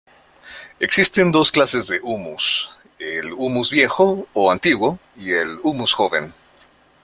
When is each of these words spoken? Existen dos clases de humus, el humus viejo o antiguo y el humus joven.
Existen 0.79 1.31
dos 1.31 1.51
clases 1.51 1.85
de 1.85 1.99
humus, 2.01 2.71
el 2.97 3.33
humus 3.33 3.69
viejo 3.69 4.27
o 4.33 4.51
antiguo 4.51 4.97
y 5.15 5.31
el 5.33 5.59
humus 5.61 5.93
joven. 5.93 6.33